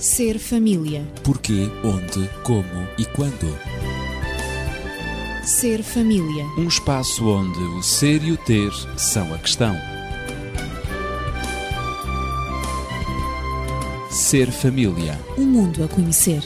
[0.00, 1.06] Ser família.
[1.22, 3.54] Porquê, onde, como e quando.
[5.44, 6.46] Ser família.
[6.56, 9.76] Um espaço onde o ser e o ter são a questão.
[14.10, 15.20] Ser família.
[15.36, 16.42] Um mundo a conhecer.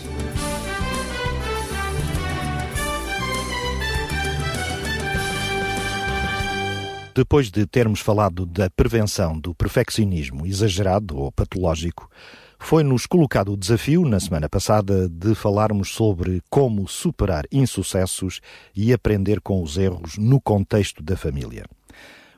[7.14, 12.11] Depois de termos falado da prevenção do perfeccionismo exagerado ou patológico,
[12.59, 18.40] foi-nos colocado o desafio, na semana passada, de falarmos sobre como superar insucessos
[18.75, 21.64] e aprender com os erros no contexto da família.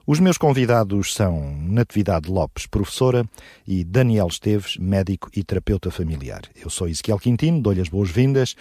[0.07, 3.29] Os meus convidados são Natividade Lopes, professora,
[3.67, 6.43] e Daniel Esteves, médico e terapeuta familiar.
[6.55, 8.55] Eu sou Ezequiel Quintino, dou-lhe as boas-vindas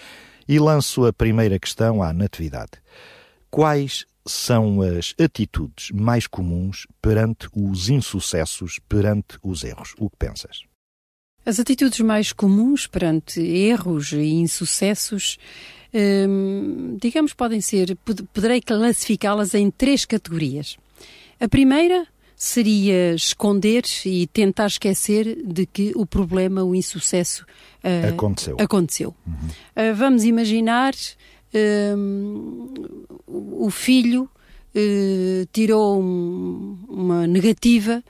[0.48, 2.72] e lanço a primeira questão à Natividade.
[3.48, 9.94] Quais são as atitudes mais comuns perante os insucessos, perante os erros?
[9.98, 10.64] O que pensas?
[11.46, 15.38] As atitudes mais comuns perante erros e insucessos,
[15.94, 17.96] hum, digamos, podem ser,
[18.34, 20.76] poderei classificá-las em três categorias.
[21.38, 27.46] A primeira seria esconder e tentar esquecer de que o problema, o insucesso
[27.84, 28.56] uh, aconteceu.
[28.58, 29.14] aconteceu.
[29.24, 29.34] Uhum.
[29.90, 30.94] Uh, vamos imaginar
[31.54, 31.96] uh,
[33.28, 38.02] o filho uh, tirou um, uma negativa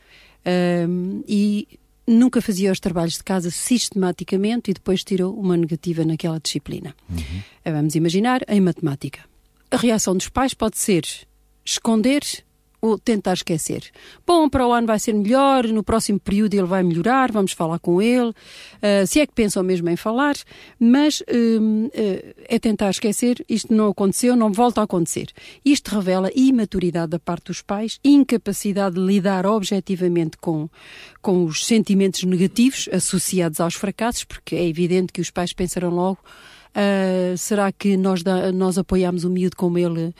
[0.46, 6.38] uh, e nunca fazia os trabalhos de casa sistematicamente e depois tirou uma negativa naquela
[6.38, 6.94] disciplina.
[7.10, 7.42] Uhum.
[7.64, 9.20] Vamos imaginar em matemática.
[9.70, 11.04] A reação dos pais pode ser
[11.64, 12.22] esconder
[12.86, 13.90] ou tentar esquecer.
[14.26, 17.78] Bom, para o ano vai ser melhor, no próximo período ele vai melhorar, vamos falar
[17.78, 20.34] com ele, uh, se é que pensam mesmo em falar,
[20.78, 25.28] mas uh, uh, é tentar esquecer, isto não aconteceu, não volta a acontecer.
[25.64, 30.68] Isto revela imaturidade da parte dos pais, incapacidade de lidar objetivamente com,
[31.20, 36.18] com os sentimentos negativos associados aos fracassos, porque é evidente que os pais pensarão logo
[36.76, 40.14] Uh, será que nós, da, nós apoiamos o miúdo como ele, uh,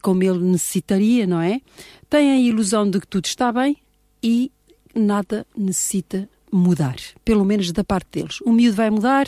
[0.00, 1.60] como ele necessitaria, não é?
[2.08, 3.76] Tem a ilusão de que tudo está bem
[4.22, 4.50] e
[4.94, 8.40] nada necessita mudar, pelo menos da parte deles.
[8.40, 9.26] O miúdo vai mudar,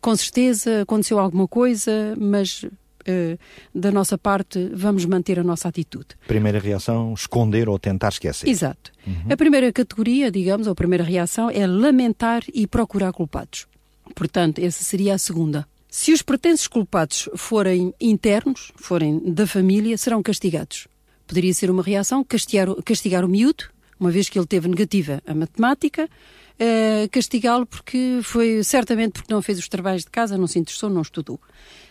[0.00, 2.64] com certeza, aconteceu alguma coisa, mas
[3.02, 3.36] Uh,
[3.74, 6.06] da nossa parte, vamos manter a nossa atitude.
[6.28, 8.48] Primeira reação, esconder ou tentar esquecer.
[8.48, 8.92] Exato.
[9.04, 9.24] Uhum.
[9.28, 13.66] A primeira categoria, digamos, ou a primeira reação é lamentar e procurar culpados.
[14.14, 15.66] Portanto, essa seria a segunda.
[15.94, 20.88] Se os pretensos culpados forem internos, forem da família, serão castigados.
[21.26, 23.64] Poderia ser uma reação castigar, castigar o miúdo,
[24.00, 29.42] uma vez que ele teve negativa a matemática, uh, castigá-lo porque foi certamente porque não
[29.42, 31.38] fez os trabalhos de casa, não se interessou, não estudou.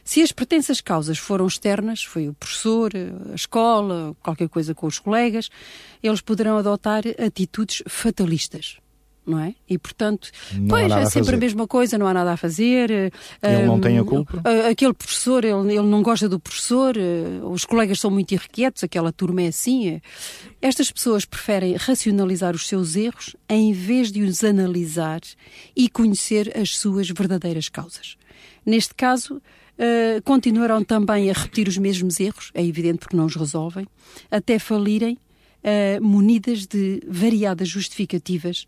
[0.03, 2.91] Se as pretensas causas foram externas, foi o professor,
[3.31, 5.47] a escola, qualquer coisa com os colegas,
[6.01, 8.81] eles poderão adotar atitudes fatalistas
[9.26, 9.54] não é?
[9.70, 12.90] E portanto, não pois é sempre a, a, mesma coisa, não há nada a fazer.
[12.90, 13.12] Ele
[13.64, 14.42] um, não tem a culpa.
[14.70, 19.12] Aquele professor, ele, ele não gosta do professor, eh, os colegas são muito irrequietos, aquela
[19.12, 19.90] turma é assim.
[19.90, 20.02] É.
[20.62, 25.22] Estas pessoas preferem racionalizar os seus erros em vez de os analisar
[25.76, 28.18] e conhecer as suas verdadeiras causas.
[28.66, 33.36] Neste caso, uh, continuarão também a repetir os mesmos erros, é evidente porque não os
[33.36, 33.88] resolvem,
[34.30, 35.18] até falirem,
[35.64, 38.66] uh, munidas de variadas justificativas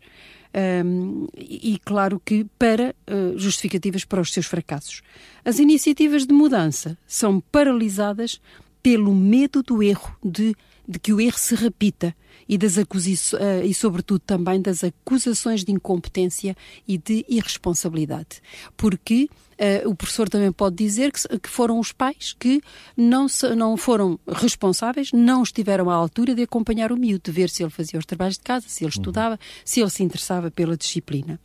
[0.84, 5.02] um, e, claro que, para uh, justificativas para os seus fracassos.
[5.44, 8.40] As iniciativas de mudança são paralisadas
[8.82, 10.54] pelo medo do erro, de,
[10.86, 12.14] de que o erro se repita
[12.48, 16.56] e, das uh, e, sobretudo, também das acusações de incompetência
[16.86, 18.42] e de irresponsabilidade.
[18.76, 22.60] Porque Uh, o professor também pode dizer que, que foram os pais que
[22.96, 27.48] não, se, não foram responsáveis, não estiveram à altura de acompanhar o miúdo, de ver
[27.48, 29.00] se ele fazia os trabalhos de casa, se ele uhum.
[29.00, 31.38] estudava, se ele se interessava pela disciplina.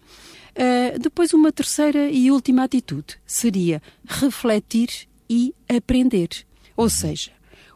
[0.55, 4.89] Uh, depois, uma terceira e última atitude seria refletir
[5.29, 6.29] e aprender.
[6.75, 6.89] Ou uhum.
[6.89, 7.29] seja,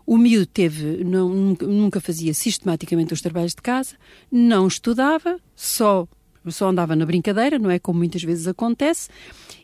[0.05, 3.95] o miúdo teve, não, nunca fazia sistematicamente os trabalhos de casa,
[4.31, 6.07] não estudava, só
[6.51, 9.09] só andava na brincadeira, não é como muitas vezes acontece,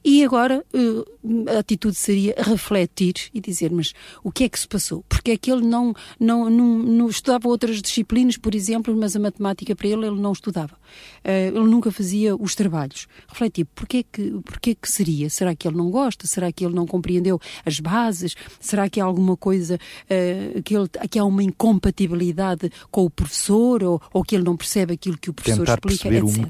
[0.04, 3.94] e agora uh, a atitude seria refletir e dizer, mas
[4.24, 5.04] o que é que se passou?
[5.10, 9.20] Porque é que ele não, não, não, não estudava outras disciplinas, por exemplo, mas a
[9.20, 10.74] matemática para ele ele não estudava.
[11.24, 13.08] Uh, ele nunca fazia os trabalhos.
[13.28, 15.30] Refletir, porquê que, porquê que seria?
[15.30, 16.26] Será que ele não gosta?
[16.26, 18.36] Será que ele não compreendeu as bases?
[18.60, 23.84] Será que há alguma coisa, uh, que, ele, que há uma incompatibilidade com o professor
[23.84, 26.10] ou, ou que ele não percebe aquilo que o professor Tentar explica?
[26.10, 26.44] perceber etc.
[26.44, 26.48] o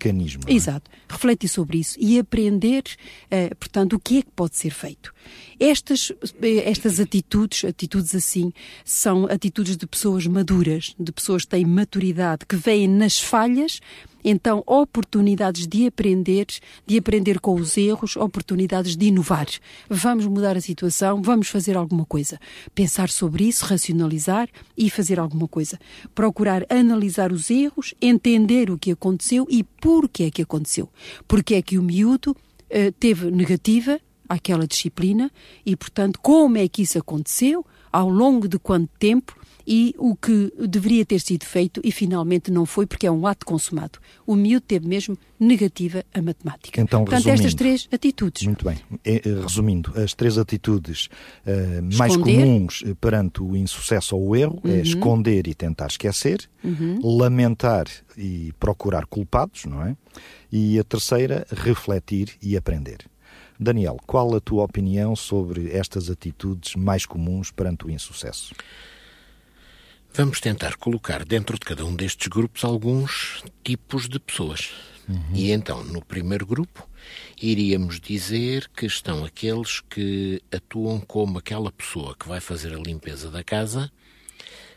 [0.48, 0.54] É?
[0.54, 0.89] Exato.
[1.10, 2.83] Refletir sobre isso e aprender
[3.25, 5.13] uh, portanto, o que é que pode ser feito?
[5.60, 6.12] Estas,
[6.42, 8.54] estas atitudes, atitudes assim,
[8.86, 13.80] são atitudes de pessoas maduras, de pessoas que têm maturidade, que veem nas falhas
[14.24, 16.48] então oportunidades de aprender,
[16.86, 19.48] de aprender com os erros, oportunidades de inovar.
[19.89, 22.39] Vamos mudar a situação, vamos fazer alguma coisa.
[22.74, 25.80] Pensar sobre isso, racionalizar e fazer alguma coisa.
[26.13, 30.89] Procurar analisar os erros, entender o que aconteceu e porquê é que aconteceu.
[31.27, 35.31] Porque é que o miúdo uh, teve negativa aquela disciplina
[35.65, 39.36] e, portanto, como é que isso aconteceu, ao longo de quanto tempo
[39.69, 43.45] e o que deveria ter sido feito e finalmente não foi porque é um ato
[43.45, 44.00] consumado.
[44.25, 46.81] O miúdo teve mesmo negativa a matemática.
[46.81, 48.48] Então, Portanto, estas três atitudes.
[48.48, 48.80] Muito bem.
[49.06, 51.07] É, é, resumindo, as três atitudes
[51.45, 54.74] uh, mais comuns eh, perante o insucesso ou o erro é uhum.
[54.74, 57.00] é esconder e tentar esquecer, uhum.
[57.18, 57.86] lamentar
[58.18, 59.95] e procurar culpados, não é?
[60.51, 63.06] E a terceira, refletir e aprender.
[63.60, 68.56] Daniel, qual a tua opinião sobre estas atitudes mais comuns perante o insucesso?
[70.13, 74.71] Vamos tentar colocar dentro de cada um destes grupos alguns tipos de pessoas.
[75.07, 75.21] Uhum.
[75.33, 76.88] E então, no primeiro grupo,
[77.41, 83.31] iríamos dizer que estão aqueles que atuam como aquela pessoa que vai fazer a limpeza
[83.31, 83.91] da casa,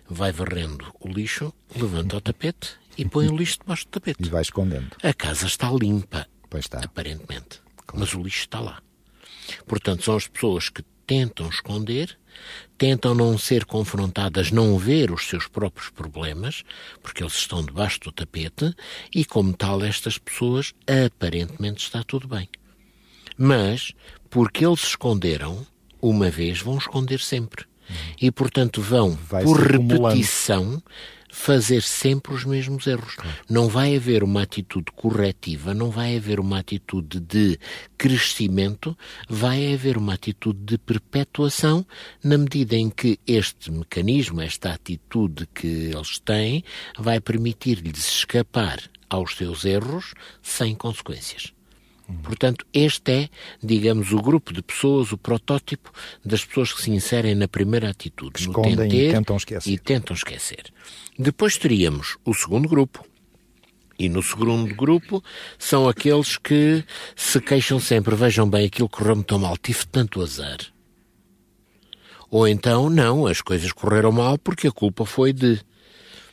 [0.09, 4.23] vai varrendo o lixo, levanta o tapete e põe o lixo debaixo do tapete.
[4.23, 4.97] E vai escondendo.
[5.03, 6.79] A casa está limpa, pois está.
[6.79, 8.01] aparentemente, claro.
[8.01, 8.83] mas o lixo está lá.
[9.67, 12.19] Portanto, são as pessoas que tentam esconder,
[12.77, 16.65] tentam não ser confrontadas, não ver os seus próprios problemas,
[17.03, 18.75] porque eles estão debaixo do tapete,
[19.15, 22.49] e como tal, estas pessoas aparentemente está tudo bem.
[23.37, 23.93] Mas,
[24.29, 25.67] porque eles esconderam,
[26.01, 27.65] uma vez vão esconder sempre.
[28.21, 30.83] E, portanto, vão, Vai por repetição,
[31.33, 33.17] fazer sempre os mesmos erros.
[33.49, 37.59] Não vai haver uma atitude corretiva, não vai haver uma atitude de
[37.97, 38.97] crescimento,
[39.29, 41.87] vai haver uma atitude de perpetuação
[42.23, 46.63] na medida em que este mecanismo, esta atitude que eles têm,
[46.99, 48.79] vai permitir-lhes escapar
[49.09, 50.13] aos seus erros
[50.43, 51.55] sem consequências.
[52.23, 53.29] Portanto, este é,
[53.63, 55.91] digamos, o grupo de pessoas, o protótipo
[56.25, 58.41] das pessoas que se inserem na primeira atitude.
[58.41, 59.71] Escondem no e tentam esquecer.
[59.71, 60.73] E tentam esquecer.
[61.19, 63.05] Depois teríamos o segundo grupo.
[63.99, 65.23] E no segundo grupo
[65.59, 70.59] são aqueles que se queixam sempre, vejam bem, aquilo correu-me tão mal, tive tanto azar.
[72.31, 75.61] Ou então, não, as coisas correram mal porque a culpa foi de.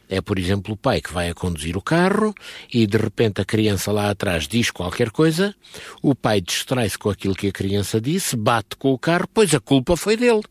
[0.10, 2.34] É, por exemplo, o pai que vai a conduzir o carro
[2.74, 5.56] e de repente a criança lá atrás diz qualquer coisa,
[6.02, 9.60] o pai distrai-se com aquilo que a criança disse, bate com o carro, pois a
[9.60, 10.42] culpa foi dele.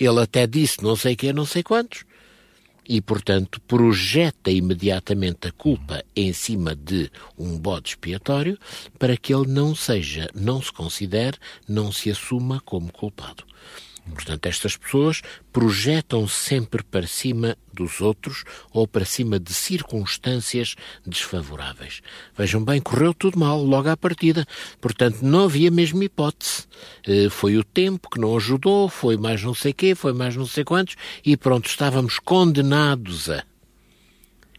[0.00, 2.04] Ele até disse não sei que, não sei quantos.
[2.86, 8.58] E, portanto, projeta imediatamente a culpa em cima de um bode expiatório
[8.98, 13.44] para que ele não seja, não se considere, não se assuma como culpado.
[14.12, 15.22] Portanto, estas pessoas
[15.52, 20.74] projetam sempre para cima dos outros ou para cima de circunstâncias
[21.06, 22.02] desfavoráveis.
[22.36, 24.46] Vejam bem, correu tudo mal logo à partida.
[24.80, 26.66] Portanto, não havia mesmo hipótese.
[27.06, 30.46] Eh, foi o tempo que não ajudou, foi mais não sei quê, foi mais não
[30.46, 33.42] sei quantos, e pronto, estávamos condenados a.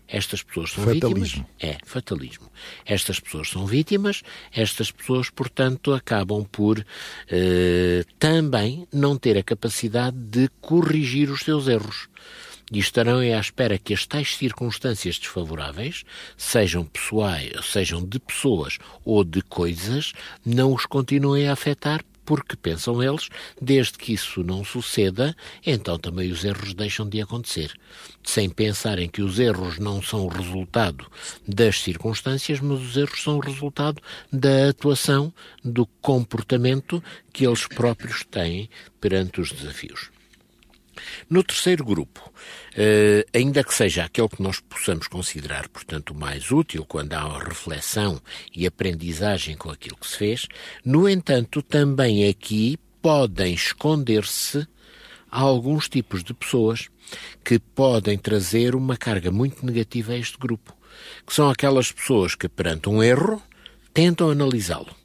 [0.07, 1.24] Estas pessoas são fatalismo.
[1.24, 1.46] vítimas.
[1.60, 2.52] É, fatalismo.
[2.86, 4.22] Estas pessoas são vítimas,
[4.52, 6.86] estas pessoas, portanto, acabam por
[7.30, 12.07] eh, também não ter a capacidade de corrigir os seus erros.
[12.72, 16.04] E estarão à espera que as tais circunstâncias desfavoráveis,
[16.36, 20.13] sejam pessoais, sejam de pessoas ou de coisas,
[20.44, 23.29] não os continuem a afetar porque pensam eles,
[23.62, 27.72] desde que isso não suceda, então também os erros deixam de acontecer.
[28.24, 31.05] Sem pensarem que os erros não são o resultado
[31.48, 34.01] das circunstâncias, mas os erros são o resultado
[34.32, 35.32] da atuação,
[35.63, 40.14] do comportamento que eles próprios têm perante os desafios.
[41.30, 42.32] No terceiro grupo,
[42.75, 48.22] eh, ainda que seja aquele que nós possamos considerar, portanto, mais útil quando há reflexão
[48.54, 50.48] e aprendizagem com aquilo que se fez,
[50.84, 54.68] no entanto, também aqui podem esconder-se
[55.30, 56.90] alguns tipos de pessoas
[57.44, 60.75] que podem trazer uma carga muito negativa a este grupo,
[61.25, 63.42] que são aquelas pessoas que, perante um erro,
[63.94, 64.96] tentam analisá-lo.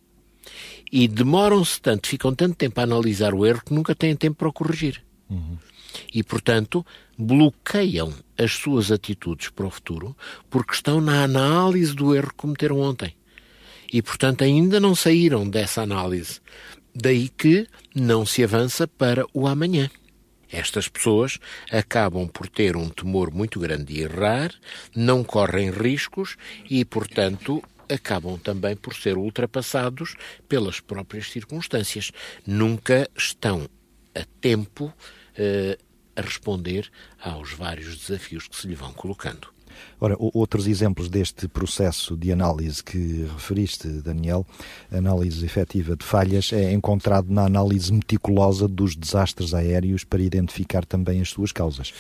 [0.93, 4.49] E demoram-se tanto, ficam tanto tempo a analisar o erro que nunca têm tempo para
[4.49, 5.03] o corrigir.
[5.29, 5.57] Uhum
[6.13, 6.85] e, portanto,
[7.19, 10.17] bloqueiam as suas atitudes para o futuro
[10.49, 13.15] porque estão na análise do erro que cometeram ontem.
[13.93, 16.41] E, portanto, ainda não saíram dessa análise.
[16.95, 19.91] Daí que não se avança para o amanhã.
[20.51, 21.39] Estas pessoas
[21.71, 24.53] acabam por ter um temor muito grande de errar,
[24.95, 26.37] não correm riscos
[26.69, 30.17] e, portanto, acabam também por ser ultrapassados
[30.49, 32.11] pelas próprias circunstâncias.
[32.47, 33.69] Nunca estão
[34.15, 34.93] a tempo
[36.17, 36.91] a responder
[37.23, 39.49] aos vários desafios que se lhe vão colocando.
[40.01, 44.47] Ora, outros exemplos deste processo de análise que referiste, Daniel,
[44.91, 51.21] análise efetiva de falhas, é encontrado na análise meticulosa dos desastres aéreos para identificar também
[51.21, 51.93] as suas causas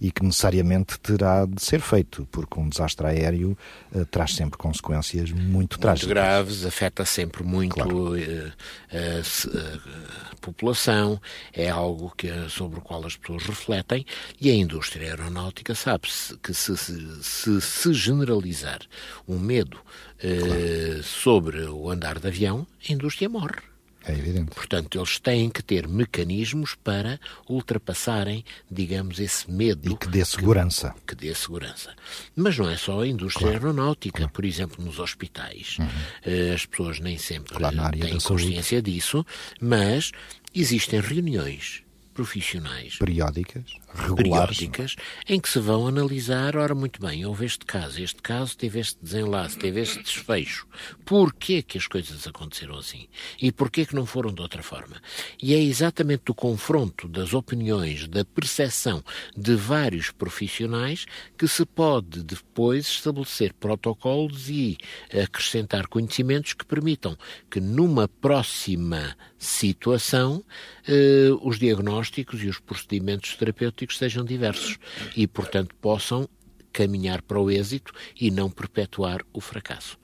[0.00, 3.56] e que necessariamente terá de ser feito, porque um desastre aéreo
[3.94, 6.06] uh, traz sempre consequências muito, trágicas.
[6.06, 8.14] Muito graves, afeta sempre muito claro.
[8.14, 8.52] uh,
[8.92, 11.20] a, a, população,
[11.52, 14.04] é algo que, sobre o qual as pessoas refletem
[14.40, 18.80] e a indústria aeronáutica sabe -se que se, se, se, generalizar
[19.26, 21.02] um medo uh, claro.
[21.02, 23.75] sobre o andar de avião, a indústria morre.
[24.06, 24.54] É evidente.
[24.54, 29.90] Portanto, eles têm que ter mecanismos para ultrapassarem, digamos, esse medo.
[29.90, 30.94] E que dê segurança.
[31.04, 31.92] Que, que dê segurança.
[32.34, 33.66] Mas não é só a indústria claro.
[33.66, 34.18] aeronáutica.
[34.18, 34.32] Claro.
[34.32, 35.88] Por exemplo, nos hospitais, uhum.
[36.24, 38.92] Eh, as pessoas nem sempre claro, têm consciência saúde.
[38.92, 39.26] disso,
[39.60, 40.12] mas
[40.54, 41.85] existem reuniões
[42.16, 42.96] profissionais.
[42.96, 44.56] Periódicas, regulares.
[44.56, 44.96] Periódicas,
[45.28, 48.96] em que se vão analisar, ora, muito bem, houve este caso, este caso teve este
[49.02, 50.66] desenlace, teve este desfecho.
[51.04, 53.06] Porquê que as coisas aconteceram assim?
[53.40, 54.96] E porquê que não foram de outra forma?
[55.42, 59.04] E é exatamente do confronto das opiniões, da percepção
[59.36, 61.04] de vários profissionais
[61.36, 64.78] que se pode depois estabelecer protocolos e
[65.12, 67.14] acrescentar conhecimentos que permitam
[67.50, 70.44] que numa próxima situação
[70.86, 74.78] eh, os diagnósticos e os procedimentos terapêuticos sejam diversos
[75.16, 76.28] e, portanto, possam
[76.72, 79.98] caminhar para o êxito e não perpetuar o fracasso.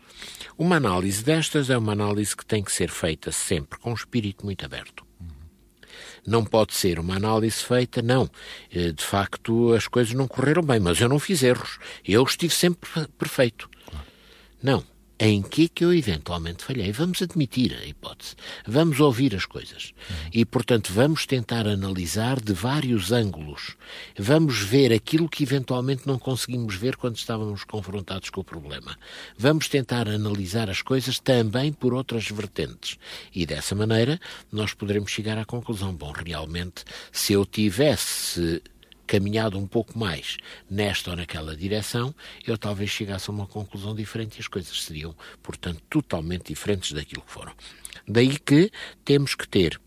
[0.56, 4.44] Uma análise destas é uma análise que tem que ser feita sempre com um espírito
[4.44, 5.04] muito aberto.
[6.26, 8.30] Não pode ser uma análise feita, não.
[8.70, 11.78] Eh, de facto, as coisas não correram bem, mas eu não fiz erros.
[12.04, 13.68] Eu estive sempre perfeito.
[14.62, 14.91] Não
[15.24, 16.90] em que que eu eventualmente falhei.
[16.90, 18.34] Vamos admitir a hipótese.
[18.66, 19.94] Vamos ouvir as coisas.
[20.34, 23.76] E, portanto, vamos tentar analisar de vários ângulos.
[24.18, 28.98] Vamos ver aquilo que eventualmente não conseguimos ver quando estávamos confrontados com o problema.
[29.38, 32.98] Vamos tentar analisar as coisas também por outras vertentes.
[33.32, 38.60] E dessa maneira nós poderemos chegar à conclusão: bom, realmente, se eu tivesse
[39.12, 40.38] caminhado um pouco mais
[40.70, 42.14] nesta ou naquela direção,
[42.46, 47.20] eu talvez chegasse a uma conclusão diferente e as coisas seriam, portanto, totalmente diferentes daquilo
[47.20, 47.52] que foram.
[48.08, 48.70] Daí que
[49.04, 49.78] temos que ter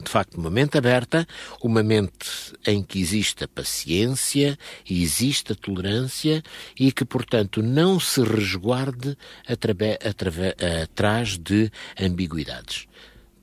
[0.00, 1.26] de facto, uma mente aberta,
[1.60, 4.56] uma mente em que exista paciência,
[4.88, 6.42] exista tolerância
[6.78, 9.14] e que, portanto, não se resguarde
[10.82, 11.70] atrás de
[12.00, 12.86] ambiguidades.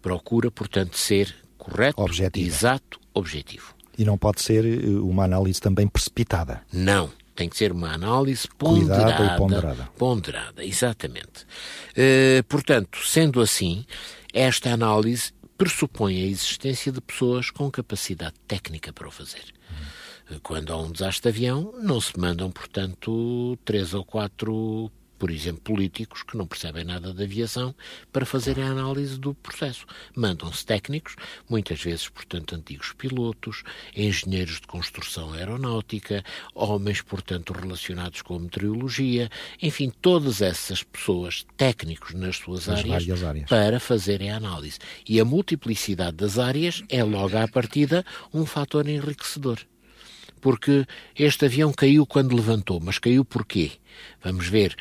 [0.02, 2.02] Procura, portanto, ser correto,
[2.36, 3.77] exato, objetivo.
[3.98, 6.62] E não pode ser eh, uma análise também precipitada.
[6.72, 7.10] Não.
[7.36, 9.04] Tem que ser uma análise ponderada.
[9.04, 9.90] Cuidada e ponderada.
[9.96, 11.46] Ponderada, exatamente.
[11.92, 13.86] Uh, portanto, sendo assim,
[14.34, 19.54] esta análise pressupõe a existência de pessoas com capacidade técnica para o fazer.
[19.70, 20.40] Hum.
[20.42, 25.62] Quando há um desastre de avião, não se mandam, portanto, três ou quatro por exemplo,
[25.62, 27.74] políticos que não percebem nada de aviação
[28.12, 29.86] para fazerem a análise do processo.
[30.16, 31.16] Mandam-se técnicos,
[31.50, 33.64] muitas vezes, portanto, antigos pilotos,
[33.96, 39.30] engenheiros de construção aeronáutica, homens, portanto, relacionados com a meteorologia,
[39.62, 44.80] enfim, todas essas pessoas, técnicos nas suas áreas, áreas, para fazerem a análise.
[45.08, 49.60] E a multiplicidade das áreas é logo à partida um fator enriquecedor
[50.40, 53.72] porque este avião caiu quando levantou, mas caiu porquê?
[54.24, 54.76] Vamos ver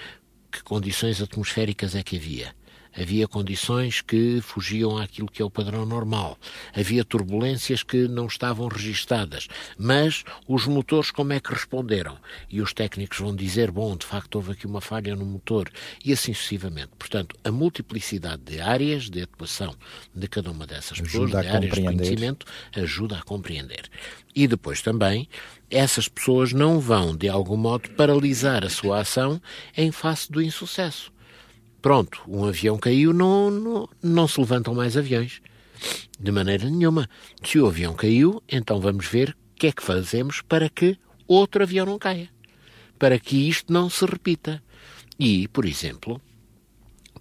[0.57, 2.55] que condições atmosféricas é que havia.
[2.99, 6.39] Havia condições que fugiam àquilo que é o padrão normal.
[6.75, 9.49] Havia turbulências que não estavam registadas.
[9.79, 12.17] Mas os motores como é que responderam?
[12.49, 15.71] E os técnicos vão dizer, bom, de facto houve aqui uma falha no motor.
[16.05, 16.91] E assim sucessivamente.
[16.99, 19.75] Portanto, a multiplicidade de áreas de atuação
[20.15, 23.91] de cada uma dessas pessoas, de áreas de conhecimento, ajuda a compreender.
[24.35, 25.29] E depois também,
[25.71, 29.41] essas pessoas não vão, de algum modo, paralisar a sua ação
[29.77, 31.16] em face do insucesso
[31.87, 35.41] Pronto, um avião caiu, não, não, não se levantam mais aviões.
[36.19, 37.09] De maneira nenhuma.
[37.45, 41.63] Se o avião caiu, então vamos ver o que é que fazemos para que outro
[41.63, 42.29] avião não caia.
[42.99, 44.61] Para que isto não se repita.
[45.17, 46.21] E, por exemplo,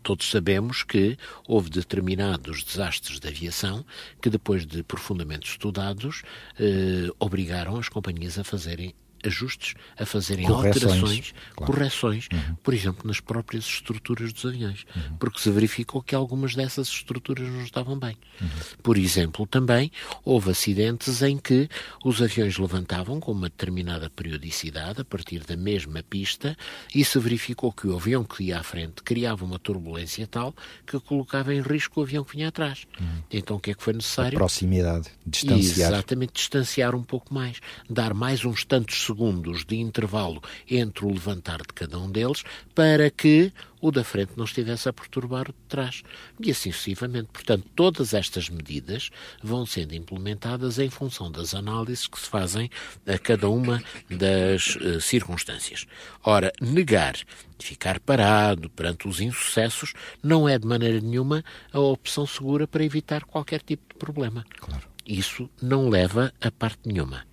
[0.02, 1.16] todos sabemos que
[1.48, 3.86] houve determinados desastres de aviação
[4.20, 6.24] que, depois de profundamente estudados,
[6.60, 11.74] eh, obrigaram as companhias a fazerem ajustes, a fazerem correções, alterações, claro.
[11.74, 12.56] correções, uhum.
[12.56, 15.18] por exemplo, nas próprias estruturas dos aviões, uhum.
[15.18, 18.18] porque se verificou que algumas dessas estruturas não estavam bem.
[18.42, 18.48] Uhum.
[18.82, 19.92] Por exemplo, também
[20.24, 21.70] houve acidentes em que
[22.04, 26.56] os aviões levantavam com uma determinada periodicidade a partir da mesma pista
[26.94, 30.54] e se verificou que o avião que ia à frente criava uma turbulência tal
[30.86, 32.86] que colocava em risco o avião que vinha atrás.
[33.00, 33.24] Uhum.
[33.32, 34.38] Então o que é que foi necessário?
[34.38, 35.94] A proximidade, distanciar.
[35.94, 41.12] Exatamente, distanciar um pouco mais, dar mais uns tantos segundos segundos de intervalo entre o
[41.12, 42.44] levantar de cada um deles
[42.74, 46.04] para que o da frente não estivesse a perturbar o de trás.
[46.40, 47.30] E assim sucessivamente.
[47.32, 49.10] Portanto, todas estas medidas
[49.42, 52.70] vão sendo implementadas em função das análises que se fazem
[53.08, 55.86] a cada uma das uh, circunstâncias.
[56.24, 57.16] Ora, negar,
[57.60, 63.24] ficar parado perante os insucessos, não é de maneira nenhuma a opção segura para evitar
[63.24, 64.46] qualquer tipo de problema.
[64.58, 64.84] Claro.
[65.06, 67.24] Isso não leva a parte nenhuma.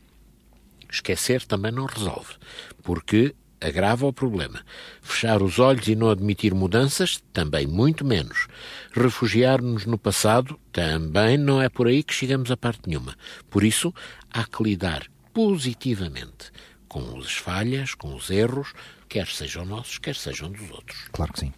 [0.92, 2.34] Esquecer também não resolve,
[2.82, 4.60] porque agrava o problema.
[5.00, 8.46] Fechar os olhos e não admitir mudanças, também muito menos.
[8.92, 13.16] Refugiar-nos no passado, também não é por aí que chegamos a parte nenhuma.
[13.48, 13.94] Por isso,
[14.30, 16.52] há que lidar positivamente
[16.86, 18.74] com as falhas, com os erros,
[19.08, 21.08] quer sejam nossos, quer sejam dos outros.
[21.10, 21.54] Claro que sim.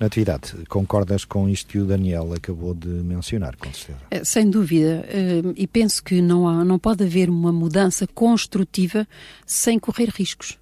[0.00, 3.98] Natividade, concordas com isto que o Daniel acabou de mencionar, com certeza?
[4.10, 9.06] Eh, sem dúvida, eh, e penso que não, há, não pode haver uma mudança construtiva
[9.44, 10.58] sem correr riscos.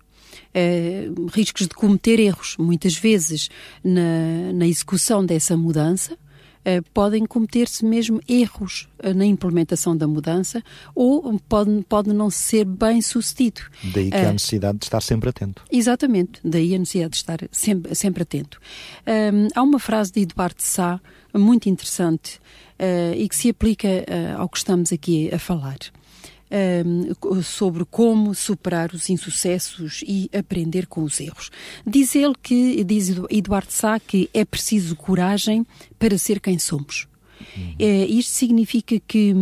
[0.55, 2.57] Eh, riscos de cometer erros.
[2.59, 3.51] Muitas vezes,
[3.85, 6.17] na, na execução dessa mudança,
[6.93, 10.63] podem cometer-se mesmo erros eh, na implementação da mudança
[10.95, 13.63] ou pode, pode não ser bem sucedido.
[13.95, 15.63] Daí que há a necessidade de estar sempre atento.
[15.71, 18.61] Exatamente, daí a necessidade de estar sempre, sempre atento.
[19.07, 21.01] Um, há uma frase de Eduardo Sá
[21.35, 22.41] muito interessante
[23.15, 23.89] e que se aplica
[24.39, 25.79] ao que estamos aqui a falar
[26.51, 31.51] um, sobre como superar os insucessos e aprender com os erros.
[31.87, 35.67] Diz ele que, diz Eduardo Sá, que é preciso coragem
[35.99, 37.07] para ser quem somos.
[37.57, 37.75] Uhum.
[37.79, 39.33] É, isto significa que.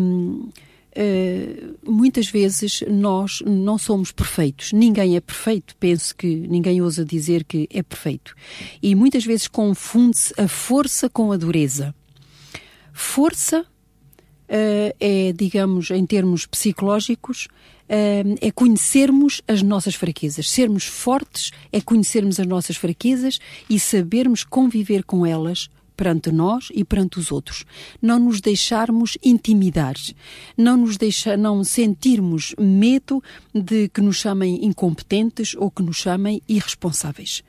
[0.96, 7.42] Uh, muitas vezes nós não somos perfeitos, ninguém é perfeito, penso que ninguém ousa dizer
[7.42, 8.32] que é perfeito.
[8.80, 11.92] E muitas vezes confunde-se a força com a dureza.
[12.92, 13.66] Força
[15.00, 17.46] é, digamos, em termos psicológicos,
[17.88, 20.49] uh, é conhecermos as nossas fraquezas.
[20.49, 26.84] Sermos fortes é conhecermos as nossas fraquezas e sabermos conviver com elas perante nós e
[26.84, 27.64] perante os outros.
[28.00, 29.94] Não nos deixarmos intimidar,
[30.56, 33.23] não nos deixar, não sentirmos medo
[33.54, 37.43] de que nos chamem incompetentes ou que nos chamem irresponsáveis.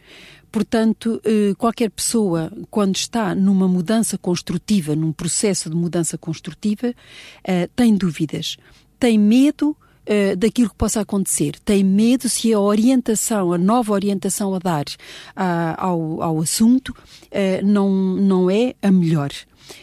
[0.56, 6.94] Portanto, eh, qualquer pessoa, quando está numa mudança construtiva, num processo de mudança construtiva,
[7.44, 8.56] eh, tem dúvidas,
[8.98, 14.56] tem medo eh, daquilo que possa acontecer, tem medo se a orientação, a nova orientação
[14.56, 14.86] a dar
[15.76, 16.96] ao, ao assunto
[17.62, 19.32] não, não é a melhor.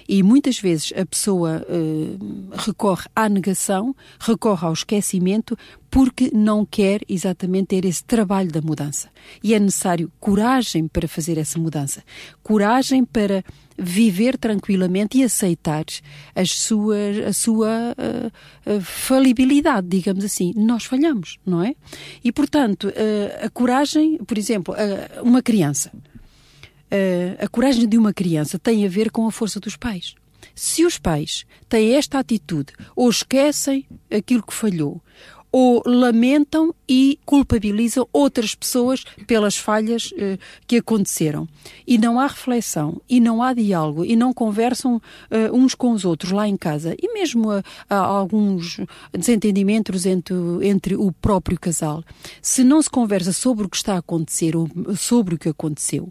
[0.08, 5.56] E muitas vezes a pessoa uh, recorre à negação, recorre ao esquecimento,
[5.90, 9.08] porque não quer exatamente ter esse trabalho da mudança.
[9.42, 12.02] E é necessário coragem para fazer essa mudança.
[12.42, 13.44] Coragem para
[13.78, 15.84] viver tranquilamente e aceitar
[16.34, 20.52] as suas, a sua uh, uh, falibilidade, digamos assim.
[20.56, 21.74] Nós falhamos, não é?
[22.22, 24.74] E, portanto, uh, a coragem, por exemplo,
[25.22, 25.90] uma criança
[27.38, 30.14] a coragem de uma criança tem a ver com a força dos pais.
[30.54, 35.02] Se os pais têm esta atitude, ou esquecem aquilo que falhou,
[35.52, 41.46] ou lamentam e culpabilizam outras pessoas pelas falhas eh, que aconteceram.
[41.86, 46.06] E não há reflexão, e não há diálogo, e não conversam eh, uns com os
[46.06, 46.96] outros lá em casa.
[47.00, 47.50] E mesmo
[47.88, 48.80] há alguns
[49.12, 52.02] desentendimentos entre, entre o próprio casal.
[52.40, 56.10] Se não se conversa sobre o que está a acontecer ou sobre o que aconteceu,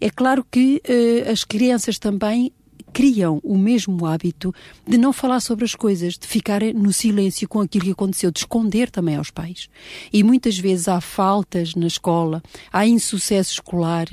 [0.00, 2.52] é claro que eh, as crianças também
[2.94, 4.54] criam o mesmo hábito
[4.86, 8.38] de não falar sobre as coisas, de ficar no silêncio com aquilo que aconteceu, de
[8.38, 9.68] esconder também aos pais.
[10.12, 12.40] E muitas vezes há faltas na escola,
[12.72, 14.06] há insucesso escolar,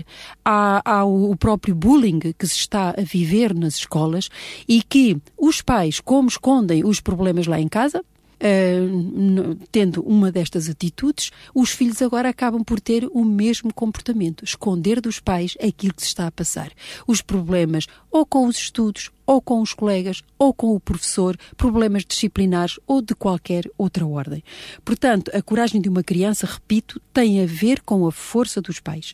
[0.44, 4.30] há, há o próprio bullying que se está a viver nas escolas
[4.68, 8.04] e que os pais, como escondem os problemas lá em casa,
[8.42, 15.00] uh, tendo uma destas atitudes, os filhos agora acabam por ter o mesmo comportamento, esconder
[15.00, 16.72] dos pais aquilo que se está a passar.
[17.08, 22.04] Os problemas, ou com os estudos, ou com os colegas, ou com o professor, problemas
[22.04, 24.44] disciplinares ou de qualquer outra ordem.
[24.84, 29.14] Portanto, a coragem de uma criança, repito, tem a ver com a força dos pais.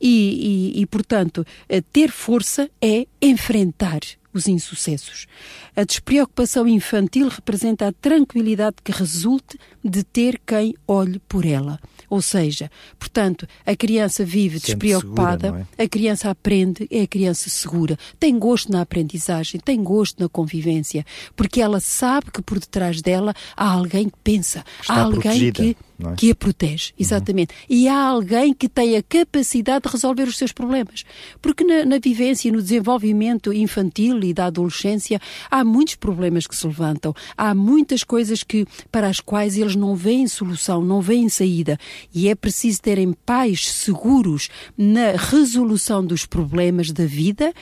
[0.00, 1.44] E, e, e portanto,
[1.92, 4.00] ter força é enfrentar
[4.32, 5.26] os insucessos.
[5.74, 11.80] A despreocupação infantil representa a tranquilidade que resulte de ter quem olhe por ela.
[12.08, 15.84] Ou seja, portanto, a criança vive despreocupada, segura, é?
[15.84, 21.04] a criança aprende, é a criança segura, tem gosto na aprendizagem, tem gosto na convivência,
[21.36, 25.62] porque ela sabe que por detrás dela há alguém que pensa, Está há alguém protegida.
[25.62, 26.14] que é?
[26.14, 27.52] que a protege, exatamente.
[27.52, 27.76] Uhum.
[27.76, 31.04] E há alguém que tem a capacidade de resolver os seus problemas.
[31.42, 36.66] Porque na, na vivência, no desenvolvimento infantil e da adolescência, há muitos problemas que se
[36.66, 41.78] levantam, há muitas coisas que, para as quais eles não veem solução, não veem saída.
[42.14, 47.52] E é preciso terem pais seguros na resolução dos problemas da vida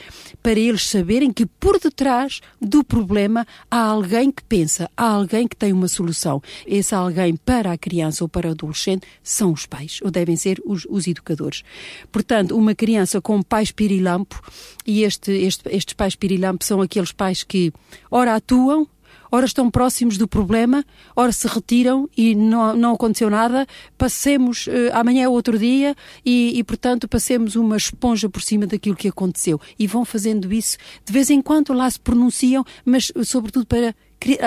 [0.43, 5.55] para eles saberem que por detrás do problema há alguém que pensa, há alguém que
[5.55, 6.41] tem uma solução.
[6.65, 10.61] Esse alguém para a criança ou para o adolescente são os pais, ou devem ser
[10.65, 11.63] os, os educadores.
[12.11, 14.39] Portanto, uma criança com pais pirilampo,
[14.85, 17.71] e este, este, estes pais pirilampo são aqueles pais que
[18.11, 18.87] ora atuam,
[19.31, 20.85] ora estão próximos do problema,
[21.15, 23.65] ora se retiram e não, não aconteceu nada,
[23.97, 28.95] passemos, uh, amanhã é outro dia e, e, portanto, passemos uma esponja por cima daquilo
[28.95, 29.59] que aconteceu.
[29.79, 33.95] E vão fazendo isso, de vez em quando lá se pronunciam, mas sobretudo para,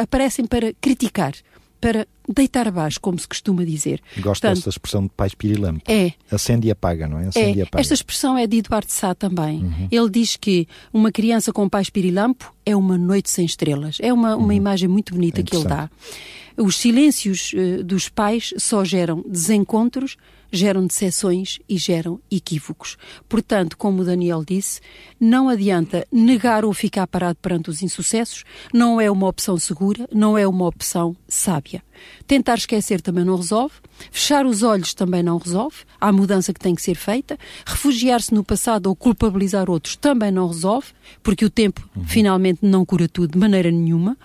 [0.01, 1.35] aparecem para criticar
[1.81, 4.01] para deitar abaixo, como se costuma dizer.
[4.19, 5.83] Gosto Portanto, dessa expressão de pais pirilampo.
[5.91, 6.13] É.
[6.31, 7.29] Acende e apaga, não é?
[7.29, 7.63] Acende é.
[7.63, 7.81] e apaga.
[7.81, 9.65] Esta expressão é de Eduardo Sá também.
[9.65, 9.89] Uhum.
[9.91, 13.99] Ele diz que uma criança com pais pirilampo é uma noite sem estrelas.
[14.01, 14.53] É uma, uma uhum.
[14.53, 15.91] imagem muito bonita que ele dá.
[16.57, 20.17] Os silêncios uh, dos pais só geram desencontros,
[20.51, 22.97] geram decepções e geram equívocos.
[23.29, 24.81] Portanto, como o Daniel disse,
[25.19, 30.37] não adianta negar ou ficar parado perante os insucessos, não é uma opção segura, não
[30.37, 31.83] é uma opção sábia.
[32.27, 33.75] Tentar esquecer também não resolve,
[34.11, 38.43] fechar os olhos também não resolve, há mudança que tem que ser feita, refugiar-se no
[38.43, 40.89] passado ou culpabilizar outros também não resolve,
[41.23, 42.05] porque o tempo uhum.
[42.05, 44.17] finalmente não cura tudo de maneira nenhuma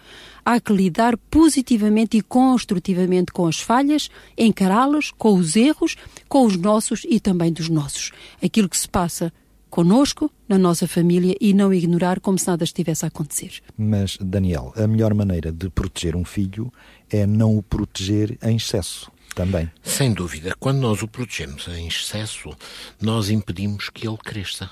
[0.46, 5.98] há que lidar positivamente e construtivamente com as falhas, encará-las, com os erros,
[6.30, 8.12] com os nossos e também dos nossos.
[8.42, 9.34] Aquilo que se passa
[9.76, 13.62] conosco, na nossa família e não ignorar como se nada estivesse a acontecer.
[13.78, 16.72] Mas, Daniel, a melhor maneira de proteger um filho
[17.10, 19.12] é não o proteger em excesso.
[19.34, 19.70] Também.
[19.84, 20.56] Sem dúvida.
[20.58, 22.56] Quando nós o protegemos em excesso,
[23.02, 24.70] nós impedimos que ele cresça.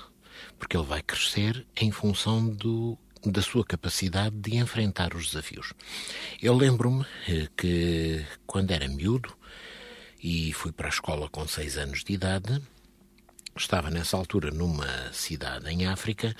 [0.58, 5.72] Porque ele vai crescer em função do da sua capacidade de enfrentar os desafios.
[6.40, 9.34] Eu lembro-me eh, que, quando era miúdo
[10.22, 12.60] e fui para a escola com seis anos de idade,
[13.56, 16.34] estava nessa altura numa cidade em África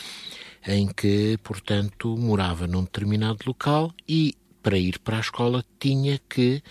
[0.67, 6.63] em que, portanto, morava num determinado local e para ir para a escola tinha que,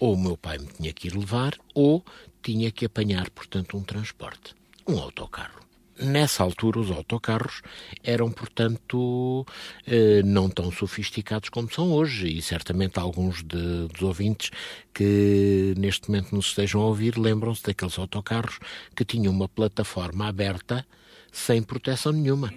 [0.00, 2.02] ou o meu pai me tinha que ir levar, ou
[2.42, 4.54] tinha que apanhar, portanto, um transporte,
[4.88, 5.61] um autocarro.
[6.02, 7.62] Nessa altura, os autocarros
[8.02, 9.46] eram, portanto,
[9.86, 14.50] eh, não tão sofisticados como são hoje, e certamente alguns de, dos ouvintes
[14.92, 18.58] que neste momento nos estejam a ouvir lembram-se daqueles autocarros
[18.96, 20.84] que tinham uma plataforma aberta
[21.30, 22.52] sem proteção nenhuma,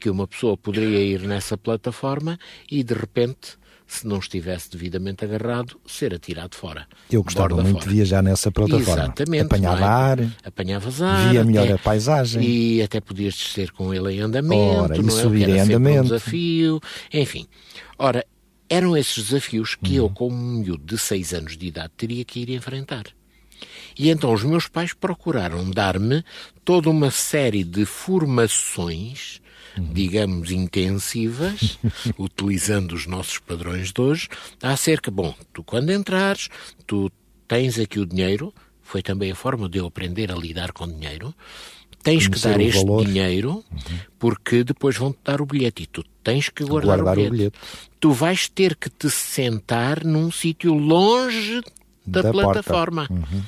[0.00, 2.38] que uma pessoa poderia ir nessa plataforma
[2.70, 6.86] e de repente se não estivesse devidamente agarrado, ser atirado fora.
[7.10, 7.84] Eu gostava muito fora.
[7.84, 9.04] de viajar nessa plataforma.
[9.04, 9.44] Exatamente.
[9.46, 9.84] Apanhava é?
[9.84, 12.42] ar, apanhavas ar, via melhor a paisagem.
[12.42, 15.22] E até podias descer com ele em andamento, Ora, não é?
[15.22, 16.00] subir em andamento.
[16.00, 16.80] Um desafio,
[17.12, 17.46] enfim.
[17.98, 18.26] Ora,
[18.68, 20.06] eram esses desafios que uhum.
[20.06, 23.04] eu, como um miúdo de 6 anos de idade, teria que ir enfrentar.
[23.98, 26.24] E então os meus pais procuraram dar-me
[26.64, 29.40] toda uma série de formações
[29.78, 31.78] digamos, intensivas,
[32.18, 34.28] utilizando os nossos padrões de hoje,
[34.62, 36.48] acerca, bom, tu quando entrares,
[36.86, 37.10] tu
[37.46, 41.34] tens aqui o dinheiro, foi também a forma de eu aprender a lidar com dinheiro,
[42.02, 43.04] tens Conhecer que dar este valor.
[43.04, 43.98] dinheiro, uhum.
[44.18, 47.30] porque depois vão-te dar o bilhete e tu tens que guardar, guardar o, bilhete.
[47.30, 47.58] o, bilhete.
[47.98, 51.62] Tu vais ter que te sentar num sítio longe
[52.06, 53.08] da, da plataforma.
[53.10, 53.42] Uhum.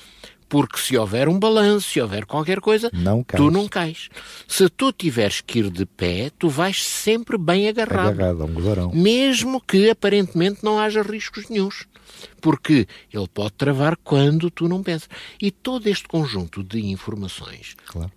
[0.48, 4.08] Porque se houver um balanço, se houver qualquer coisa, não tu não cais.
[4.46, 8.08] Se tu tiveres que ir de pé, tu vais sempre bem agarrado.
[8.08, 8.90] Agarrado a um gozarão.
[8.92, 11.86] Mesmo que aparentemente não haja riscos nenhums.
[12.40, 15.08] Porque ele pode travar quando tu não pensas.
[15.40, 18.10] E todo este conjunto de informações claro.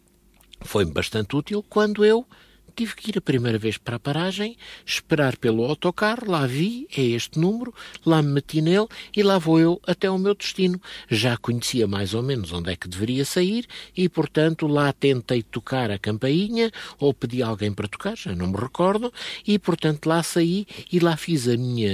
[0.61, 2.25] foi bastante útil quando eu
[2.71, 7.01] tive que ir a primeira vez para a paragem, esperar pelo autocarro, lá vi, é
[7.01, 7.73] este número,
[8.05, 10.81] lá me meti nele e lá vou eu até o meu destino.
[11.09, 15.91] Já conhecia mais ou menos onde é que deveria sair e, portanto, lá tentei tocar
[15.91, 19.13] a campainha ou pedi alguém para tocar, já não me recordo,
[19.45, 21.91] e, portanto, lá saí e lá fiz a minha,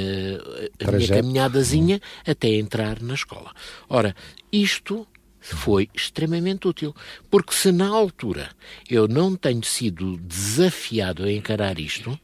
[0.85, 3.51] a minha caminhadazinha até entrar na escola.
[3.89, 4.15] Ora,
[4.51, 5.07] isto
[5.55, 6.95] foi extremamente útil.
[7.29, 8.49] Porque se na altura
[8.89, 12.19] eu não tenho sido desafiado a encarar isto,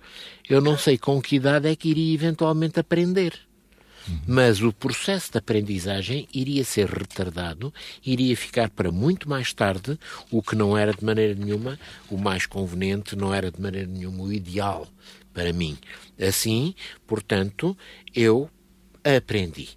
[0.50, 3.40] eu não sei com que idade é que iria eventualmente aprender.
[4.28, 7.74] Mas o processo de aprendizagem iria ser retardado,
[8.06, 9.98] iria ficar para muito mais tarde,
[10.30, 14.24] o que não era de maneira nenhuma o mais conveniente, não era de maneira nenhuma
[14.24, 14.88] o ideal
[15.34, 15.78] para mim.
[16.20, 16.76] Assim,
[17.08, 17.78] portanto,
[18.14, 18.50] eu
[19.04, 19.70] aprendi.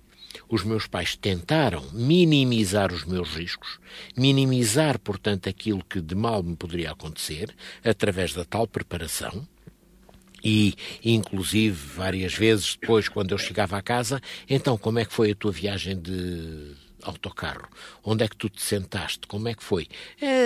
[0.49, 3.79] Os meus pais tentaram minimizar os meus riscos,
[4.17, 7.55] minimizar, portanto, aquilo que de mal me poderia acontecer,
[7.85, 9.47] através da tal preparação.
[10.45, 15.33] E, inclusive, várias vezes depois, quando eu chegava à casa, então, como é que foi
[15.33, 17.69] a tua viagem de autocarro?
[18.05, 19.27] Onde é que tu te sentaste?
[19.27, 19.89] Como é que foi?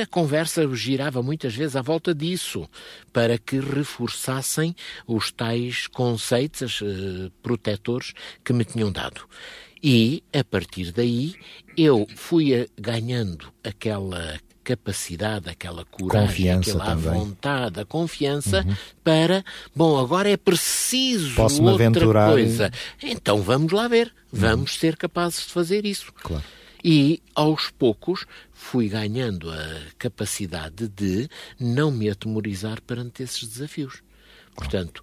[0.02, 2.68] A conversa girava muitas vezes à volta disso,
[3.12, 4.74] para que reforçassem
[5.06, 9.28] os tais conceitos uh, protetores que me tinham dado.
[9.82, 11.34] E, a partir daí,
[11.76, 17.12] eu fui ganhando aquela capacidade, aquela coragem, confiança aquela também.
[17.12, 18.76] vontade, a confiança uhum.
[19.02, 22.70] para, bom, agora é preciso Posso outra aventurar coisa.
[23.02, 24.78] Então vamos lá ver, vamos uhum.
[24.78, 26.12] ser capazes de fazer isso.
[26.12, 26.44] Claro.
[26.84, 34.02] E, aos poucos, fui ganhando a capacidade de não me atemorizar perante esses desafios.
[34.54, 35.02] Portanto,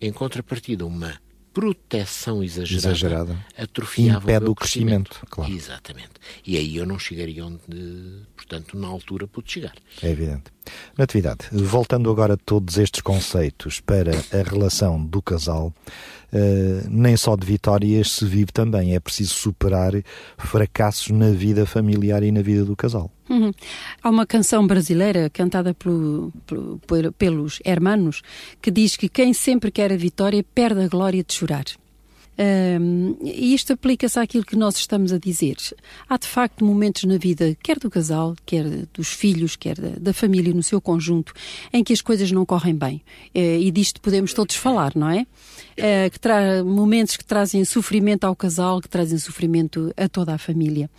[0.00, 1.18] em contrapartida, uma
[1.56, 3.46] proteção exagerada, exagerada.
[3.56, 5.08] atrofiava Impede o, o crescimento.
[5.08, 5.30] crescimento.
[5.30, 5.50] Claro.
[5.50, 6.10] Exatamente.
[6.46, 7.62] E aí eu não chegaria onde,
[8.36, 9.74] portanto, na altura pude chegar.
[10.02, 10.52] É evidente.
[10.96, 15.72] Natividade, voltando agora a todos estes conceitos para a relação do casal,
[16.32, 18.94] uh, nem só de vitórias se vive também.
[18.94, 19.92] É preciso superar
[20.38, 23.10] fracassos na vida familiar e na vida do casal.
[23.28, 23.52] Uhum.
[24.02, 26.32] Há uma canção brasileira cantada pelo,
[26.86, 28.22] pelo, pelos hermanos
[28.62, 31.64] que diz que quem sempre quer a vitória perde a glória de chorar.
[32.38, 35.56] Um, e isto aplica-se àquilo que nós estamos a dizer.
[36.08, 40.12] Há de facto momentos na vida, quer do casal, quer dos filhos, quer da, da
[40.12, 41.32] família no seu conjunto,
[41.72, 43.02] em que as coisas não correm bem.
[43.34, 45.26] Uh, e disto podemos todos falar, não é?
[45.78, 50.38] Uh, que tra momentos que trazem sofrimento ao casal, que trazem sofrimento a toda a
[50.38, 50.90] família.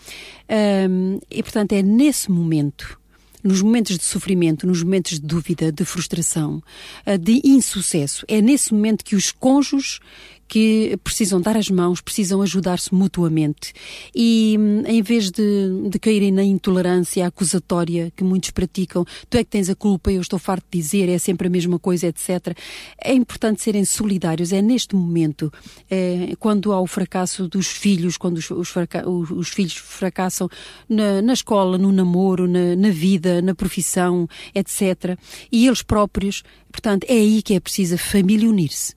[0.90, 2.98] Um, e portanto é nesse momento
[3.44, 6.62] nos momentos de sofrimento, nos momentos de dúvida, de frustração,
[7.06, 8.26] eh, de insucesso.
[8.28, 10.00] É nesse momento que os cônjuges
[10.48, 13.74] que precisam dar as mãos, precisam ajudar-se mutuamente.
[14.16, 19.44] E hum, em vez de, de caírem na intolerância acusatória que muitos praticam, tu é
[19.44, 22.58] que tens a culpa, eu estou farto de dizer, é sempre a mesma coisa, etc.
[23.02, 24.54] É importante serem solidários.
[24.54, 25.52] É neste momento,
[25.90, 30.50] é, quando há o fracasso dos filhos, quando os, os, os, os filhos fracassam
[30.88, 35.18] na, na, escola, no namoro, na, na vida, na profissão, etc.
[35.52, 38.96] E eles próprios, portanto, é aí que é preciso a família unir-se.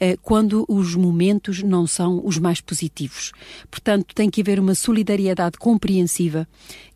[0.00, 3.32] Eh, quando os momentos não são os mais positivos.
[3.70, 6.46] Portanto, tem que haver uma solidariedade compreensiva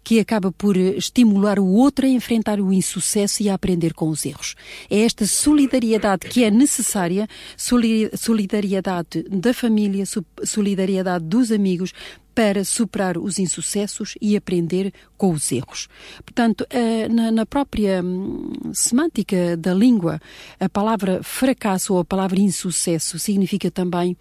[0.05, 4.09] que acaba por eh, estimular o outro a enfrentar o insucesso e a aprender com
[4.09, 4.55] os erros.
[4.91, 10.05] É esta solidariedade que é necessária, solidariedade da família,
[10.45, 11.93] solidariedade dos amigos,
[12.35, 15.89] para superar os insucessos e aprender com os erros.
[16.25, 20.21] Portanto, eh, na própria hum, semântica da língua,
[20.59, 24.17] a palavra fracasso ou a palavra insucesso significa também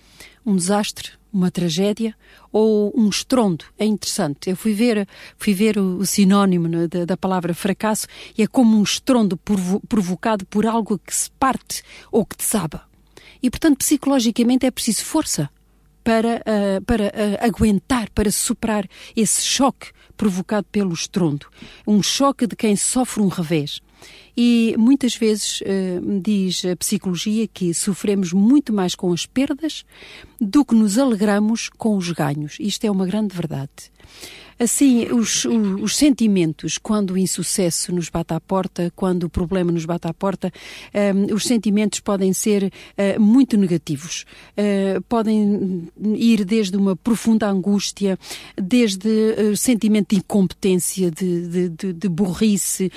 [0.46, 2.16] um desastre, uma tragédia
[2.52, 3.66] ou um estrondo.
[3.78, 4.50] É interessante.
[4.50, 8.84] Eu fui ver, fui ver o, sinónimo né, da, palavra fracasso e é como um
[8.84, 12.84] estrondo provo provocado por algo que se parte ou que desaba.
[13.42, 15.50] E, portanto, psicologicamente é preciso força
[16.04, 21.48] para, uh, para uh, aguentar, para superar esse choque provocado pelo estrondo.
[21.88, 23.80] Um choque de quem sofre um revés.
[24.36, 29.84] E muitas vezes uh, diz a psicologia que sofremos muito mais com as perdas
[30.40, 32.58] do que nos alegramos com os ganhos.
[32.60, 33.92] Isto é uma grande verdade.
[34.62, 39.72] Assim, os, os, os, sentimentos, quando o insucesso nos bate à porta, quando o problema
[39.72, 40.54] nos bate à porta,
[40.94, 44.24] um, os sentimentos podem ser uh, muito negativos.
[44.52, 48.20] Uh, podem ir desde uma profunda angústia,
[48.56, 52.92] desde uh, sentimento de incompetência, de, de, de, de burrice,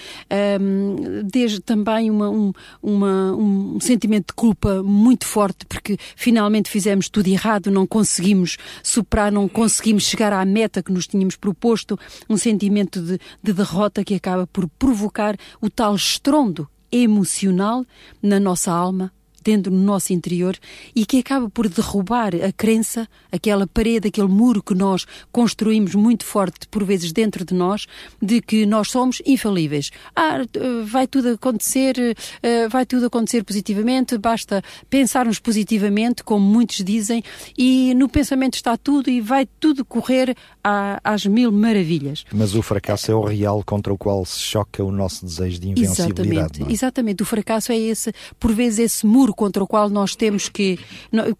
[0.60, 7.08] um, desde também uma, um, uma, um sentimento de culpa muito forte, porque finalmente fizemos
[7.08, 11.98] tudo errado, não conseguimos superar, não conseguimos chegar à meta que nos tínhamos proposto proposto
[12.28, 17.86] um sentimento de, de derrota que acaba por provocar o tal estrondo emocional
[18.22, 19.12] na nossa alma,
[19.44, 20.56] dentro do nosso interior
[20.94, 26.24] e que acaba por derrubar a crença, aquela parede, aquele muro que nós construímos muito
[26.24, 27.86] forte, por vezes dentro de nós,
[28.20, 29.90] de que nós somos infalíveis.
[30.16, 30.38] Ah,
[30.86, 37.22] vai tudo acontecer, eh, vai tudo acontecer positivamente, basta pensarmos positivamente, como muitos dizem,
[37.56, 42.24] e no pensamento está tudo e vai tudo correr às mil maravilhas.
[42.32, 45.68] Mas o fracasso é o real contra o qual se choca o nosso desejo de
[45.68, 46.60] invencibilidade.
[46.60, 46.72] Exatamente, é?
[46.72, 47.22] exatamente.
[47.22, 50.78] O fracasso é esse, por vezes, esse muro contra o qual nós temos que,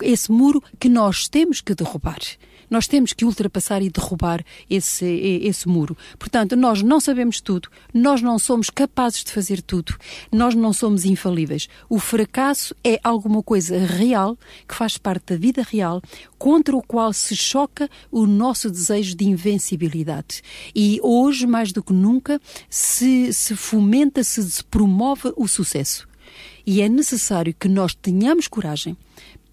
[0.02, 2.18] esse muro que nós temos que derrubar.
[2.70, 5.04] Nós temos que ultrapassar e derrubar esse,
[5.42, 5.96] esse muro.
[6.18, 9.94] Portanto, nós não sabemos tudo, nós não somos capazes de fazer tudo,
[10.33, 11.68] nós não somos infalíveis.
[11.88, 16.02] O fracasso é alguma coisa real, que faz parte da vida real,
[16.38, 20.42] contra o qual se choca o nosso desejo de invencibilidade.
[20.74, 26.09] E hoje, mais do que nunca, se, se fomenta, se promove o sucesso.
[26.66, 28.96] E é necessário que nós tenhamos coragem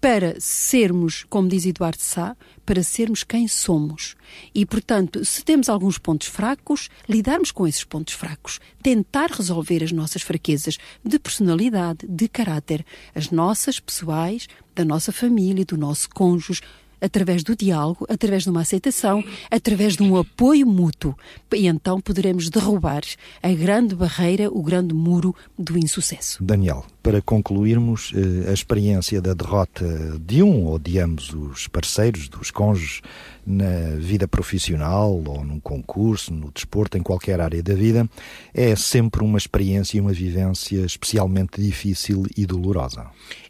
[0.02, 4.16] para sermos, como diz Eduardo Sá, para sermos quem somos.
[4.52, 8.58] E, portanto, se temos alguns pontos fracos, lidarmos com esses pontos fracos.
[8.82, 15.64] Tentar resolver as nossas fraquezas de personalidade, de caráter, as nossas pessoais, da nossa família,
[15.64, 16.62] do nosso cônjuge,
[17.02, 21.14] através do diálogo, através de uma aceitação, através de um apoio mútuo.
[21.52, 23.02] E então poderemos derrubar
[23.42, 26.42] a grande barreira, o grande muro do insucesso.
[26.42, 29.84] Daniel, para concluirmos eh, a experiência da derrota
[30.20, 33.02] de um ou de ambos os parceiros, dos cônjuges,
[33.44, 38.08] na vida profissional ou num concurso, no desporto, em qualquer área da vida,
[38.54, 43.06] é sempre uma experiência e uma vivência especialmente difícil e dolorosa.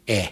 [0.07, 0.29] É.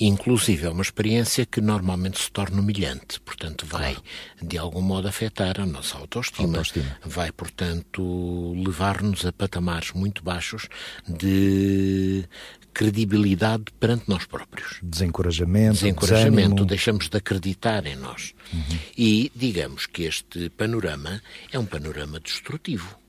[0.00, 4.02] Inclusive, é uma experiência que normalmente se torna humilhante, portanto, vai claro.
[4.42, 6.58] de algum modo afetar a nossa autoestima.
[6.58, 6.98] autoestima.
[7.04, 10.68] Vai, portanto, levar-nos a patamares muito baixos
[11.06, 12.24] de
[12.72, 14.78] credibilidade perante nós próprios.
[14.82, 15.74] Desencorajamento.
[15.74, 16.66] Desencorajamento, desânimo.
[16.66, 18.34] deixamos de acreditar em nós.
[18.52, 18.78] Uhum.
[18.96, 21.22] E digamos que este panorama
[21.52, 23.01] é um panorama destrutivo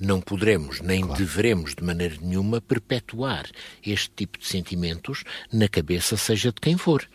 [0.00, 1.18] não poderemos nem claro.
[1.18, 3.46] deveremos de maneira nenhuma perpetuar
[3.84, 7.08] este tipo de sentimentos na cabeça, seja de quem for.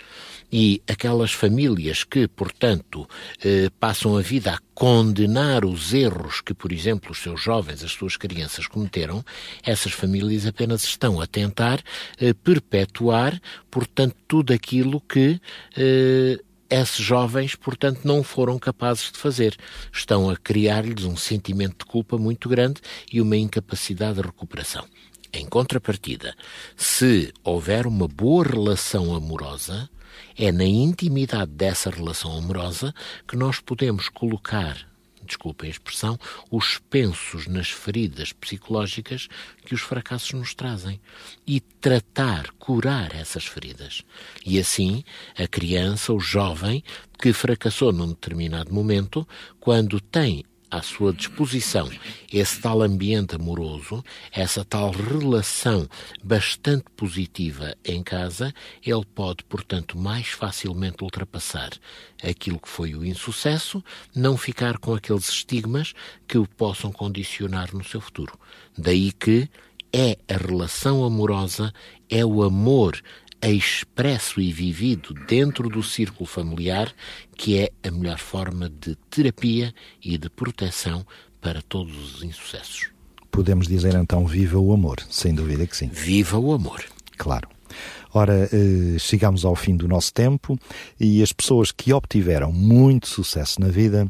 [0.51, 3.07] E aquelas famílias que, portanto,
[3.43, 7.91] eh, passam a vida a condenar os erros que, por exemplo, os seus jovens, as
[7.91, 9.23] suas crianças cometeram,
[9.63, 11.81] essas famílias apenas estão a tentar
[12.19, 13.39] eh, perpetuar,
[13.69, 15.39] portanto, tudo aquilo que
[15.77, 16.37] eh,
[16.71, 19.57] esses jovens, portanto, não foram capazes de fazer.
[19.91, 22.79] Estão a criar-lhes um sentimento de culpa muito grande
[23.11, 24.85] e uma incapacidade de recuperação.
[25.33, 26.33] Em contrapartida,
[26.75, 29.89] se houver uma boa relação amorosa,
[30.37, 32.93] é na intimidade dessa relação amorosa
[33.27, 34.90] que nós podemos colocar
[35.31, 39.27] desculpem a expressão, os pensos nas feridas psicológicas
[39.65, 40.99] que os fracassos nos trazem
[41.47, 44.03] e tratar, curar essas feridas.
[44.45, 45.03] E assim,
[45.37, 46.83] a criança, o jovem
[47.17, 49.27] que fracassou num determinado momento,
[49.59, 51.89] quando tem à sua disposição
[52.31, 55.87] esse tal ambiente amoroso, essa tal relação
[56.23, 58.53] bastante positiva em casa,
[58.85, 61.71] ele pode, portanto, mais facilmente ultrapassar
[62.23, 63.83] aquilo que foi o insucesso,
[64.15, 65.93] não ficar com aqueles estigmas
[66.27, 68.39] que o possam condicionar no seu futuro.
[68.77, 69.49] Daí que
[69.93, 71.73] é a relação amorosa,
[72.09, 73.01] é o amor
[73.49, 76.93] expresso e vivido dentro do círculo familiar,
[77.35, 79.73] que é a melhor forma de terapia
[80.03, 81.05] e de proteção
[81.39, 82.91] para todos os insucessos.
[83.31, 85.87] Podemos dizer então viva o amor, sem dúvida que sim.
[85.87, 86.83] Viva o amor.
[87.17, 87.49] Claro.
[88.13, 90.59] Ora, eh, chegamos ao fim do nosso tempo
[90.99, 94.05] e as pessoas que obtiveram muito sucesso na vida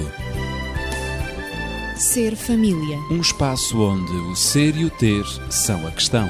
[1.97, 2.99] Ser família.
[3.10, 6.30] Um espaço onde o ser e o ter são a questão.